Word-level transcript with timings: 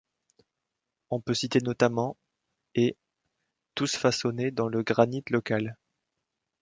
On 1.11 1.21
peut 1.21 1.35
citer 1.35 1.59
notamment 1.59 2.17
','et' 2.73 2.97
tous 3.75 3.95
façonnés 3.97 4.49
dans 4.49 4.67
le 4.67 4.81
granit 4.81 5.23
local. 5.29 5.77